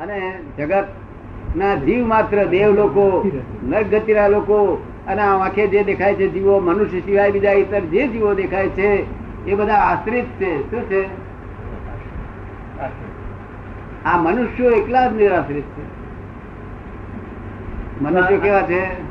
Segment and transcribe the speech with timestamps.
[0.00, 0.84] અને જગત
[1.56, 3.30] ના જીવ માત્ર દેવ લોકો
[3.62, 8.34] નરગતિરા લોકો અને આ આંખે જે દેખાય છે જીવો મનુષ્ય સિવાય બીજા ઇતર જે જીવો
[8.34, 10.70] દેખાય છે એ બધા આશ્રિત છે.
[10.70, 11.28] શું છે?
[14.04, 15.82] આ મનુષ્યો એકલા જ નિરાશ્રિત છે.
[18.02, 19.02] મનુષ્યો કેવા છે?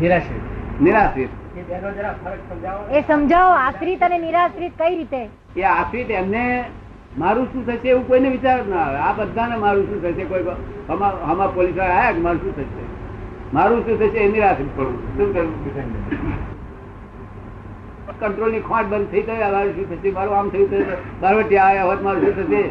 [0.00, 0.82] નિરાશ્રિત.
[0.82, 1.28] નિરાશ્રિત.
[2.92, 5.28] એ સમજાવો આશ્રિત અને નિરાશ્રિત કઈ રીતે?
[5.56, 6.64] એ આશ્રિત એમને
[7.16, 8.98] મારું શું થશે એવું કોઈને વિચાર ના આવે.
[9.00, 10.24] આ બધાને મારું શું થશે?
[10.24, 10.44] કોઈ
[10.88, 12.84] હમા હમા પોલીસ કે મારું શું થશે?
[13.52, 15.52] મારું શું થશે એની નિરાશ્રિત પડવું શું કરવું
[18.16, 19.50] કંટ્રોલની ખોટ બંધ થઈ ગઈ.
[19.52, 20.10] મારું શું થશે?
[20.16, 20.88] મારું આમ થયું
[21.22, 22.62] બારવટી આવ્યા હોત મારું શું થશે?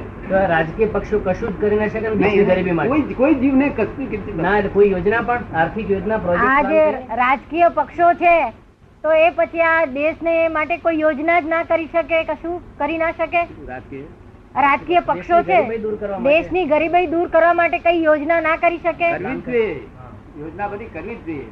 [0.51, 2.01] રાજકીય પક્ષો કશું જ કરી ના શકે
[2.49, 2.89] ગરીબી માટે.
[2.89, 6.83] કોઈ કોઈ જીવને કશું કીધું ના કોઈ યોજના પણ આર્થિક યોજના આ પ્રોજેક્ટ જે
[7.21, 8.35] રાજકીય પક્ષો છે
[9.03, 13.13] તો એ પછી આ દેશને માટે કોઈ યોજના જ ના કરી શકે કશું કરી ના
[13.13, 13.41] શકે?
[13.71, 14.05] રાજકીય?
[14.55, 15.59] રાજકીય પક્ષો છે.
[16.29, 17.77] દેશની ગરીબાઈ દૂર કરવા માટે.
[17.79, 19.07] કઈ યોજના ના કરી શકે?
[20.39, 21.47] યોજના બધી કરવી જ જોઈએ.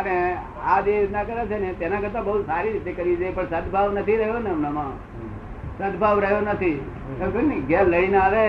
[0.00, 0.14] અને
[0.66, 3.88] આ જે યોજના કરે છે ને તેના કરતા બહુ સારી રીતે કરી છે પણ સદભાવ
[3.98, 4.92] નથી રહ્યો ને હમણાં
[5.80, 6.78] સદભાવ રહ્યો નથી.
[7.50, 8.44] ને ઘેર લઈને આવે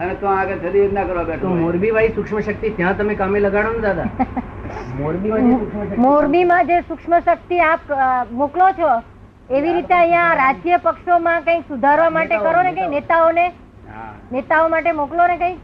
[0.00, 3.70] અને તો આગળ થતી યોજના કરવા બેઠો મોરબી વાળી સૂક્ષ્મ શક્તિ ત્યાં તમે કામે લગાડો
[3.72, 4.08] ને દાદા.
[6.06, 7.92] મોરબીમાં જે સૂક્ષ્મ શક્તિ આપ
[8.42, 8.90] મોકલો છો
[9.50, 12.88] એવી રીતે અહીંયા રાજકીય પક્ષોમાં કઈ સુધારવા માટે કરો ને કઈ?
[12.88, 13.46] નેતાઓને?
[14.32, 15.56] નેતાઓ માટે મોકલો ને કઈ?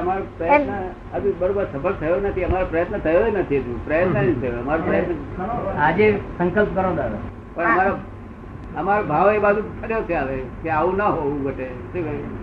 [0.00, 0.74] અમારો પ્રયત્ન
[1.14, 2.44] હજુ બરોબર સફળ થયો નથી.
[2.48, 3.76] અમારો પ્રયત્ન થયો નથી હજુ.
[3.86, 4.60] પ્રયત્ન જ થયો.
[4.64, 5.16] અમારો પ્રયત્ન
[5.86, 6.06] આજે
[6.38, 7.22] સંકલ્પ કરો દાદા.
[7.54, 7.94] પણ અમારો
[8.82, 11.66] અમારો ભાવ એ બાજુ ફર્યો છે હવે કે આવું ના હોવું ઘટે.
[11.92, 12.36] શું કહ્યું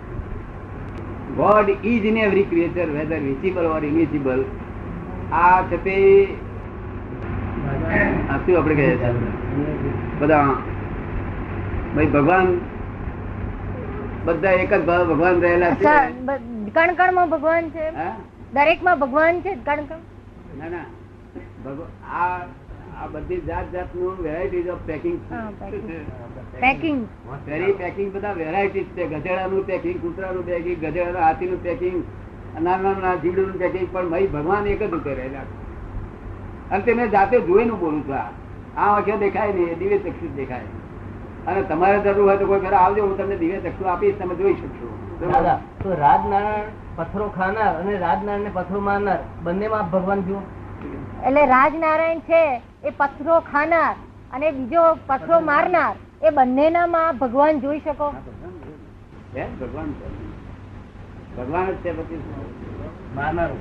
[1.38, 4.44] God is in every creature whether visible or invisible
[5.44, 5.96] આ છે તે
[7.86, 9.12] આ શું આપણે કહીએ છીએ?
[10.20, 10.44] બધા
[11.94, 12.46] ભાઈ ભગવાન
[14.24, 15.86] બધા એક જ ભાવ ભગવાન રહેલા છે?
[15.86, 16.42] અચ્છા, બ-
[16.74, 17.86] કણ કણમાં ભગવાન છે?
[18.52, 20.00] દરેકમાં ભગવાન છે કણ કણ
[20.58, 20.86] ના ના.
[22.12, 22.38] આ
[22.96, 25.16] આ બધી જાત જાતનું varieties of packing
[26.60, 26.98] packing
[27.46, 29.06] very packing બધા વેરાયટીઝ છે.
[29.06, 31.96] ગધેડાનું પેકિંગ કૂતરાનું પેકિંગ ગધેડા હાથી નું પેકિંગ
[32.60, 35.46] નાના નાના જીવડું પેકિંગ પણ ભાઈ ભગવાન એક જ રહેલા
[36.70, 38.28] અને તે મેં જાતે જોઈને બોલું છું આ
[38.76, 40.68] આ આંખે દેખાય નહીં દિવ્ય ચક્ષુ દેખાય.
[41.46, 44.56] અને તમારે જરૂર હોય તો કોઈ ઘરે આવજો હું તમને દિવ્ય ચક્ષુ આપીશ તમે જોઈ
[44.56, 44.88] શકશો.
[45.82, 50.40] તો રાજનારાયણ પથ્થરો ખાનાર અને રાજનારાયણ ને પથ્થરો મારનાર બંને માં ભગવાન જુઓ
[51.22, 52.42] એટલે રાજનારાયણ છે
[52.82, 53.94] એ પથ્થરો ખાનાર
[54.32, 58.08] અને બીજો પથ્થરો મારનાર એ બંનેનામાં ભગવાન જોઈ શકો?
[59.56, 59.90] ભગવાન
[61.36, 62.20] ભગવાન જ છે પછી
[63.14, 63.58] મારનાર હા,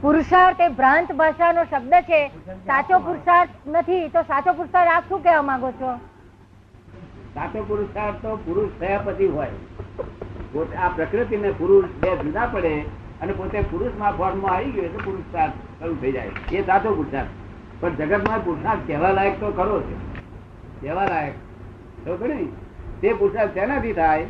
[0.00, 2.20] પુરુષાર્થ એ ભ્રાંત ભાષાનો શબ્દ છે.
[2.66, 5.90] સાચો પુરુષાર્થ નથી, તો સાચો પુરુષાર્થ આપ શું કહેવા માંગો છો?
[7.34, 9.50] સાચો પુરુષાર્થ તો પુરુષ થયા પછી હોય.
[10.82, 12.74] આ પ્રકૃતિ ને પુરુષ બે જુદા પડે
[13.22, 16.30] અને પોતે પુરુષમાં ફોર્મમાં આવી ગયો એટલે પુરુષાર્થ શરૂ થઈ જાય.
[16.52, 17.45] એ સાચો પુરુષાર્થ.
[17.80, 19.96] પણ જગતમાં પુરુષાર્થ કહેવા લાયક તો ખરો છે.
[20.80, 21.34] કહેવા લાયક.
[22.04, 22.46] તો ખરું ને
[23.00, 24.26] તે પુરુષાર્થ તેનાથી થાય?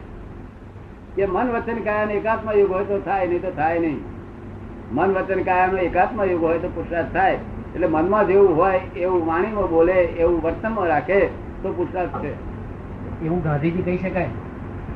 [1.17, 4.01] કે મન વચન કાયા એકાત્મ યુગ હોય તો થાય નહીં તો થાય નહીં.
[4.97, 7.39] મન વચન કાયાનો એકાત્મ યુગ હોય તો પુરુષાર્થ થાય.
[7.75, 11.19] એટલે મનમાં જેવું હોય એવું વાણીમાં બોલે એવું વર્તનમાં રાખે
[11.63, 12.33] તો પુરુષાર્થ છે.
[13.25, 14.31] એવું ગાંધીજી કહી શકાય?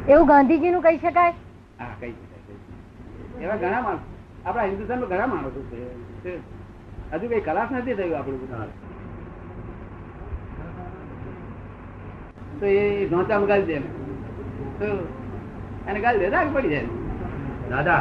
[0.08, 1.34] એવું ગાંધીજી નું કહી શકાય?
[1.80, 2.56] હા કહી શકાય,
[3.42, 4.02] એવા ઘણા માણસ.
[4.46, 5.60] આપણા હિન્દુસ્તાનમાં ઘણા માણસો
[6.24, 6.32] છે.
[7.12, 8.70] હજુ કઈ કલાસ નથી થયું આપણું બધું.
[12.58, 13.88] તો એ ઢોંચામાં ગાલી દે ને.
[14.78, 14.88] તો
[15.86, 16.88] એને ગાળી દે રાગ પડી જાય.
[17.70, 18.00] દાદા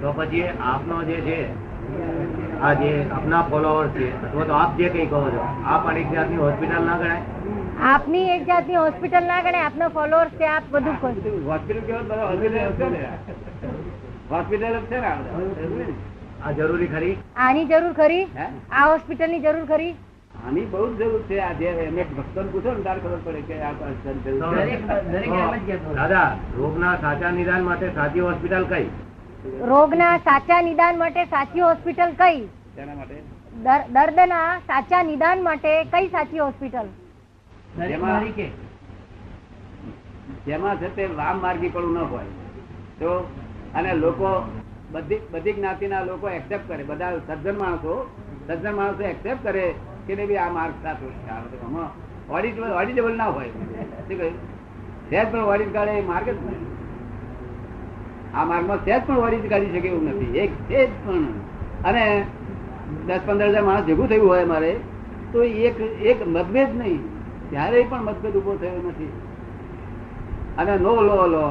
[0.00, 1.38] તો પછી આપનો જે છે
[2.62, 6.08] આ જે આપના ફોલોઅર છે અથવા તો આપ જે કઈ કહો છો આપ પણ એક
[6.12, 7.22] જાતની હોસ્પિટલ ના ગણાય?
[7.86, 10.96] આપની એક જાતની હોસ્પિટલ ના ગણે આપના ફોલોઅર્સ છે આપ બધું
[11.46, 13.02] હોસ્પિટલ કેવો હોસ્પિટલ છે ને?
[14.30, 15.12] હોસ્પિટલ છે ને
[16.44, 17.16] આ જરૂરી ખરી?
[17.36, 18.26] આની જરૂર ખરી?
[18.72, 19.94] આ હોસ્પિટલની જરૂર ખરી?
[20.46, 21.38] આની બહુ જરૂર છે.
[21.40, 23.72] આ જે એમને ભક્તોને પૂછો ને તાર ખબર પડે કે આ
[25.94, 28.86] દાદા રોગ રોગના સાચા નિદાન માટે સાચી હોસ્પિટલ કઈ?
[29.68, 32.40] રોગના સાચા નિદાન માટે સાચી હોસ્પિટલ કઈ?
[32.76, 33.14] તેના માટે?
[33.62, 36.86] દર- દર્દના સાચા નિદાન માટે કઈ સાચી હોસ્પિટલ?
[40.46, 42.24] જેમાં છે તે વામ માર્ગી પણ ન હોય.
[42.98, 43.30] તો
[43.74, 44.44] અને લોકો
[44.92, 46.84] બધી જ્ઞાતિના લોકો એક્સેપ્ટ કરે.
[46.84, 48.10] બધા સજ્જન માણસો
[48.46, 49.74] સજ્જન માણસો એક્સેપ્ટ કરે
[50.06, 51.06] કે ભાઈ આ માર્ગ સાચો
[51.66, 51.88] આમાં
[52.78, 53.48] ઓડિટેબલ ના હોય.
[53.48, 54.34] શું કહ્યું?
[55.10, 56.64] સહેજ પણ ઓડિટ કાઢે એ માર્ગ જ નહીં.
[58.36, 60.38] આ માર્ગમાં સહેજ પણ વરી કાઢી શકે એવું નથી.
[60.38, 61.22] એક સહેજ પણ.
[61.84, 62.26] અને
[63.06, 64.72] દસ પંદર હજાર માણસ ભેગું થયું હોય મારે
[65.32, 67.00] તો એક એક મતભેદ નહીં.
[67.50, 69.12] ત્યારે પણ મતભેદ ઊભો થયો નથી.
[70.58, 71.44] અને નો લો લો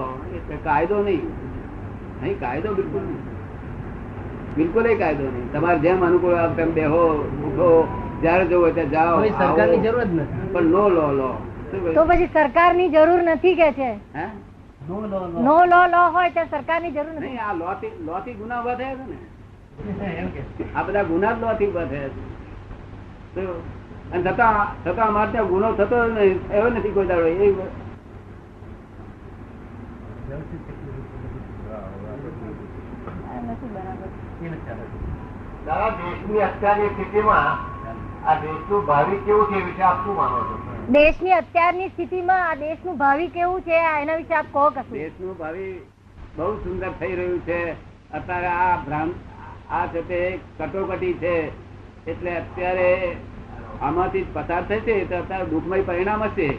[0.51, 1.23] એ કાયદો નહીં.
[2.21, 3.21] અહીં કાયદો બિલકુલ નહીં.
[4.55, 5.47] બિલકુલ કાયદો નહીં.
[5.53, 7.03] તમારે જેમ અનુકૂળ તેમ બેહો
[7.43, 7.69] ઉઠો
[8.21, 10.49] જયારે જવું હોય ત્યાં જાઓ સરકારની જરૂર જ નથી.
[10.53, 11.29] પણ નો લો લો.
[11.93, 13.91] તો પછી સરકારની જરૂર નથી કે છે?
[14.81, 15.39] નો લો લો.
[15.41, 17.37] નો લો લો હોય ત્યાં સરકારની જરૂર નથી.
[17.39, 19.17] આ લો થી લો થી ગુના ઊભા થયા છે ને.
[20.75, 22.11] આ બધા ગુના જ લોથી ઊભા થયા
[23.33, 23.41] છે
[24.11, 27.27] અને છતાં છતાં અમારે ત્યાં ગુનો થતો નહીં એવો નથી કોઈ દાડો.
[27.27, 27.31] એ
[30.25, 30.59] આ નથી
[31.65, 33.24] બરાબર એ નથી ચાલે.
[35.65, 37.47] દાદા દેશની અત્યારની સ્થિતિમાં
[38.27, 40.55] આ દેશનું ભાવિ કેવું છે વિશે આપ શું માનો છો?
[40.89, 44.91] દેશની અત્યારની સ્થિતિમાં આ દેશનું ભાવિ કેવું છે એના વિશે આપ કહો કશું.
[44.91, 45.81] દેશનું ભાવિ
[46.37, 47.71] બહુ સુંદર થઈ રહ્યું છે.
[48.13, 49.11] અત્યારે આ ભ્રામ
[49.71, 51.51] આ છે તે કટોકટી છે.
[52.07, 53.15] એટલે અત્યારે
[53.81, 56.57] આમાંથી જ પસાર થશે તો અત્યારે દુઃખમય પરિણામ હશે.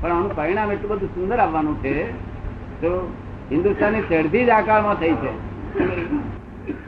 [0.00, 2.12] પણ આનું પરિણામ એટલું બધું સુંદર આવવાનું છે.
[2.80, 3.12] તો
[3.50, 5.49] હિન્દુસ્તાનની ચડતી જ આકારમાં થઈ છે.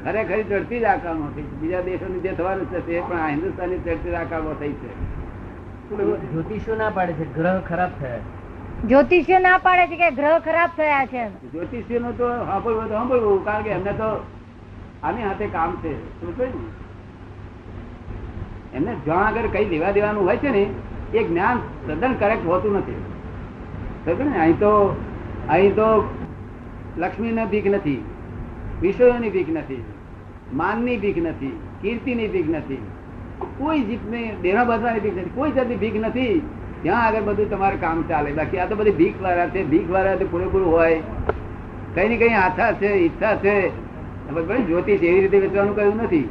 [0.05, 1.57] ખરેખર ચડતી જ આકારમાં થઈ છે.
[1.61, 4.91] બીજા દેશોની જે થવાનું છે તે પણ આ હિન્દુસ્તાનની ચડતી જ આકારમાં થઈ છે.
[6.33, 8.21] જ્યોતિષો ના પાડે છે ગ્રહ ખરાબ થયા
[8.87, 11.25] જ્યોતિષીઓ ના પાડે છે કે ગ્રહ ખરાબ થયા છે?
[11.53, 14.09] જ્યોતિષીઓ નું તો સાંભળવું તો સાંભળવું કારણ કે એમને તો
[15.03, 15.93] આની હાથે કામ છે.
[16.27, 16.47] ને?
[18.75, 20.65] એમને જ્યાં આગળ કઈ લેવા દેવાનું હોય છે ને
[21.15, 23.01] એ જ્ઞાન તદ્દન કરેક્ટ હોતું નથી.
[24.25, 24.39] ને?
[24.39, 24.73] અહીં તો
[25.49, 26.15] અહીં તો
[26.99, 28.05] લક્ષ્મીની ભીખ નથી.
[28.83, 29.85] વિષયોની ભીખ નથી,
[30.55, 31.53] માનની ભીખ નથી,
[31.83, 32.79] કીર્તિની ભીખ નથી.
[33.59, 35.31] કોઈ જીતને દેવા બાંધવાની ભીખ નથી.
[35.35, 36.41] કોઈ જાતની ભીખ નથી.
[36.83, 38.33] ત્યાં આગળ બધું તમારે કામ ચાલે.
[38.33, 39.65] બાકી આ તો બધી ભીખ વાળા છે.
[39.65, 41.01] ભીખ વાળા તો પૂરેપૂરું હોય.
[41.95, 43.57] કઈ ને કઈ આશા છે, ઈચ્છા છે.
[44.67, 46.23] જ્યોતિષ એવી રીતે વેચવાનું કહ્યું નથી.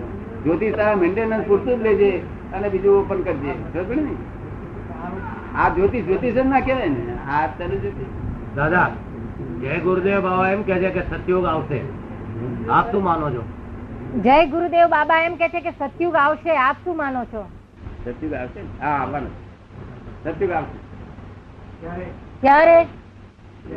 [0.43, 2.11] જ્યોતિષ તારા મેન્ટેનન્સ પૂરતું જ લેજે
[2.53, 4.15] અને બીજું ઓપન કરજે સમજ ને?
[5.55, 7.17] આ જ્યોતિષ જ્યોતિષ જ ના કહેવાય ને.
[7.31, 8.55] આ તારું જ્યોતિષ.
[8.55, 8.89] દાદા,
[9.61, 11.79] જય ગુરુદેવ બાબા એમ કે છે કે સત્યોગ આવશે.
[12.69, 13.43] આપ શું માનો છો?
[14.23, 17.43] જય ગુરુદેવ બાબા એમ કે છે કે સત્યુગ આવશે આપ શું માનો છો?
[18.05, 18.59] સત્યુગ આવશે?
[18.81, 19.31] હા આવવાનું.
[20.23, 20.77] સત્યુગ આવશે.
[22.41, 22.77] ક્યારે?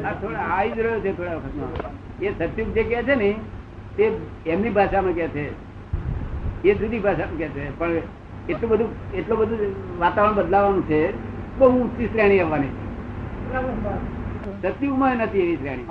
[0.04, 1.70] આ થોડા આવી જ રહ્યો છે થોડા વખતમાં
[2.20, 3.30] એ સત્યુગ જે કહે છે ને
[3.96, 4.10] તે
[4.46, 5.44] એમની ભાષામાં કહે છે.
[6.64, 7.78] એ જુદી ભાષામાં કે છે.
[7.78, 7.90] પણ
[8.48, 11.00] એટલું બધું એટલું બધું વાતાવરણ બદલાવાનું છે
[11.58, 12.72] બહુ ઊંચી શ્રેણી આવવાની.
[14.62, 15.86] સત્યુગમાં નથી એવી શ્રેણી.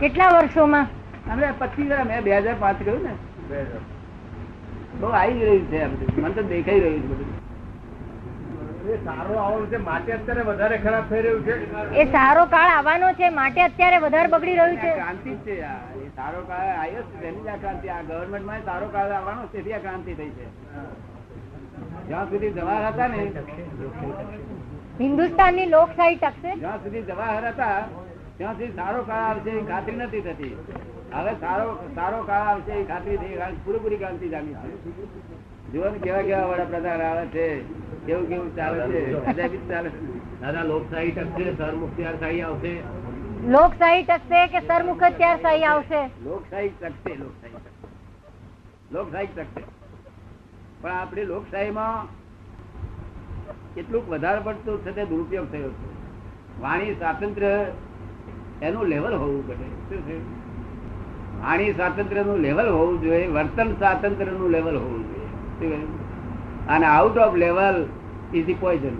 [0.00, 0.86] કેટલા વર્ષોમાં?
[1.30, 3.14] અમે પચીસ વર્ષ મેં બે હજાર પાંચ કહ્યું ને?
[5.00, 5.42] બહુ આવી જ
[5.74, 7.30] રહ્યું છે મને તો દેખાઈ રહ્યું છે બધું.
[9.06, 11.54] સારો આવવાનું છે માટે અત્યારે વધારે ખરાબ થઈ રહ્યું છે.
[12.00, 14.90] એ સારો કાળ આવવાનો છે માટે અત્યારે વધારે બગડી રહ્યું છે.
[14.90, 15.54] આ ક્રાંતિ છે
[16.18, 17.86] સારો કાળ આવ્યો છે તેની જ આ ક્રાંતિ.
[17.96, 20.46] આ ગવર્મેન્ટમાં સારો કાળ આવવાનો તેથી આ ક્રાંતિ થઈ છે.
[22.08, 23.18] જ્યાં સુધી જવાહર હતા ને
[25.00, 26.50] હિન્દુસ્તાનની લોકશાહી ટકશે?
[26.62, 27.78] જ્યાં સુધી જવાહર હતા
[28.40, 30.52] ત્યાં સુધી સારો કાળ આવશે એ ખાતરી નથી થતી.
[31.14, 34.70] હવે સારો સારો કાળ આવશે એ ખાતરી થઈ પૂરેપૂરી ક્રાંતિ જામી છે.
[35.72, 37.46] જુઓ ને કેવા કેવા વડાપ્રધાન આવે છે.
[38.06, 39.02] કેવું કેવું ચાલે છે.
[39.72, 39.90] ચાલે
[40.42, 42.72] દાદા લોકશાહી ટકશે સરમુખત્યારશાહી આવશે.
[43.56, 46.00] લોકશાહી ટકશે કે સરમુખત્યારશાહી આવશે?
[46.28, 47.62] લોકશાહી ટકશે લોકશાહી
[48.96, 49.62] લોકશાહી ટકશે.
[50.80, 52.10] પણ આપણી લોકશાહીમાં
[53.76, 55.94] કેટલુંક વધારે પડતું છે તે દુરુપયોગ થયો છે.
[56.64, 57.54] વાણી સ્વાતંત્ર્ય
[58.62, 59.66] એનું લેવલ હોવું પડે
[61.42, 65.78] વાણી સ્વાતંત્ર્યનું લેવલ હોવું જોઈએ વર્તન સ્વાતંત્ર્યનું લેવલ હોવું જોઈએ?
[66.68, 67.86] અને out of level
[68.34, 68.96] is poison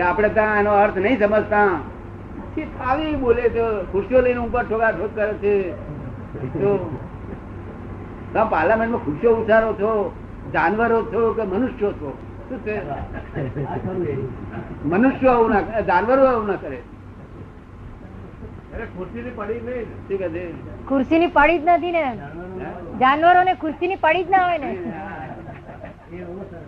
[0.00, 1.64] આપણે ત્યાં એનો અર્થ નહીં સમજતા.
[2.86, 3.62] આવી બોલે છે
[3.92, 5.54] ખુરશીઓ લઈને ઉપર ઠોકા ઠોક કરે છે.
[8.32, 9.90] તમે પાર્લામેન્ટમાં ખુરશીઓ ઉછારો છો
[10.52, 12.10] જાનવરો છો કે મનુષ્યો છો?
[12.48, 12.76] શું છે?
[14.84, 16.78] મનુષ્યો આવું ના કરે જાનવરો આવું ના કરે.
[18.72, 19.86] ખુરશીની પડી નહીં.
[20.08, 20.42] શું કહે છે?
[20.88, 22.04] ખુરશીની પડી જ નથી ને.
[23.00, 24.70] જાનવરોને ખુરશીની પડી જ ના હોય ને.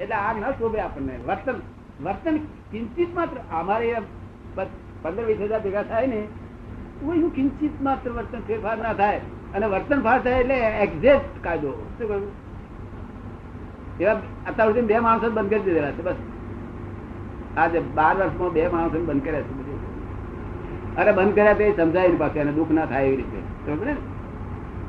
[0.00, 1.14] એટલે આ ન શોભે આપણને.
[1.28, 1.56] વર્તન
[2.04, 2.36] વર્તન
[2.72, 3.88] કિંચિત માત્ર અમારે
[5.02, 6.20] પંદર વીસ હજાર ભેગા થાય ને
[7.00, 9.20] તો કિંચિત માત્ર વર્તન ફેરફાર ના થાય.
[9.54, 10.56] અને વર્તન ફાર થાય એટલે
[10.86, 11.72] એક્ઝેક્ટ કાયદો.
[11.96, 12.30] શું કહ્યું?
[14.00, 14.16] એવા
[14.48, 16.18] અત્યાર સુધી બે માણસો જ બંધ કરી દીધેલા છે બસ.
[17.56, 19.63] આજે બાર વર્ષમાં બે માણસો બંધ કર્યા છે
[20.98, 23.72] અરે બંધ કર્યા તે સમજાય ને એને દુઃખ ના થાય એવી રીતે.
[23.84, 23.96] ને?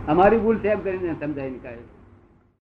[0.07, 1.75] અમારી ભૂલ સેમ કરીને સમજાય નહીં કાંઈ.